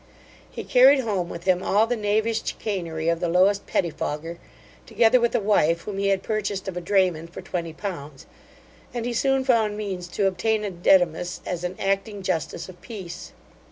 [0.49, 4.39] He carried home with him all the knavish chicanery of the lowest pettifogger,
[4.87, 8.25] together with a wife whom he had purchased of a drayman for twenty pounds;
[8.95, 13.33] and he soon found means to obtain a dedimus as an acting justice of peace.